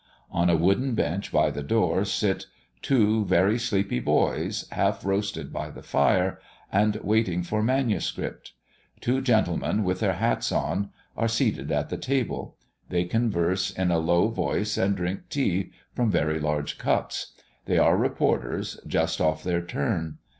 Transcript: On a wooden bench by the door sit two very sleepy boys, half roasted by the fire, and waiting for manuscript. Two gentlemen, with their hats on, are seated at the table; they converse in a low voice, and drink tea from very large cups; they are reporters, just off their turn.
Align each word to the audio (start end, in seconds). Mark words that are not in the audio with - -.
On 0.31 0.49
a 0.49 0.55
wooden 0.57 0.95
bench 0.95 1.31
by 1.31 1.51
the 1.51 1.61
door 1.61 2.03
sit 2.05 2.47
two 2.81 3.23
very 3.25 3.59
sleepy 3.59 3.99
boys, 3.99 4.67
half 4.71 5.05
roasted 5.05 5.53
by 5.53 5.69
the 5.69 5.83
fire, 5.83 6.39
and 6.71 6.95
waiting 7.03 7.43
for 7.43 7.61
manuscript. 7.61 8.53
Two 8.99 9.21
gentlemen, 9.21 9.83
with 9.83 9.99
their 9.99 10.13
hats 10.15 10.51
on, 10.51 10.89
are 11.15 11.27
seated 11.27 11.71
at 11.71 11.89
the 11.89 11.97
table; 11.97 12.55
they 12.89 13.03
converse 13.03 13.69
in 13.69 13.91
a 13.91 13.99
low 13.99 14.29
voice, 14.29 14.75
and 14.75 14.95
drink 14.95 15.29
tea 15.29 15.69
from 15.93 16.09
very 16.09 16.39
large 16.39 16.79
cups; 16.79 17.33
they 17.65 17.77
are 17.77 17.95
reporters, 17.95 18.79
just 18.87 19.21
off 19.21 19.43
their 19.43 19.61
turn. 19.61 20.17